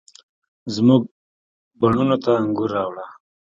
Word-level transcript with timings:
زموږ 0.75 1.01
بڼوڼو 1.79 2.17
ته 2.23 2.31
انګور، 2.41 2.69
راوړه، 2.75 3.05